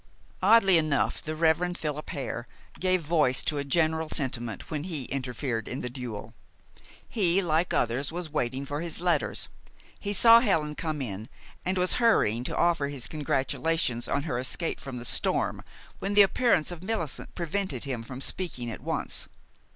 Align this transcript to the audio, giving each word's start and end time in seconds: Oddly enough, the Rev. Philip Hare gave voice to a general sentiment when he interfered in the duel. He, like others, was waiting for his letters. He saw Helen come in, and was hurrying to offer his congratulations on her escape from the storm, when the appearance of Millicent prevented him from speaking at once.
Oddly 0.41 0.79
enough, 0.79 1.21
the 1.21 1.35
Rev. 1.35 1.77
Philip 1.77 2.09
Hare 2.09 2.47
gave 2.79 3.01
voice 3.03 3.45
to 3.45 3.59
a 3.59 3.63
general 3.63 4.09
sentiment 4.09 4.71
when 4.71 4.85
he 4.85 5.03
interfered 5.03 5.67
in 5.67 5.81
the 5.81 5.91
duel. 5.91 6.33
He, 7.07 7.39
like 7.39 7.71
others, 7.71 8.11
was 8.11 8.27
waiting 8.27 8.65
for 8.65 8.81
his 8.81 8.99
letters. 8.99 9.47
He 9.99 10.11
saw 10.11 10.39
Helen 10.39 10.73
come 10.73 11.03
in, 11.03 11.29
and 11.63 11.77
was 11.77 11.93
hurrying 12.01 12.43
to 12.45 12.57
offer 12.57 12.87
his 12.87 13.05
congratulations 13.07 14.07
on 14.07 14.23
her 14.23 14.39
escape 14.39 14.79
from 14.79 14.97
the 14.97 15.05
storm, 15.05 15.61
when 15.99 16.15
the 16.15 16.23
appearance 16.23 16.71
of 16.71 16.81
Millicent 16.81 17.35
prevented 17.35 17.83
him 17.83 18.01
from 18.01 18.21
speaking 18.21 18.71
at 18.71 18.81
once. 18.81 19.27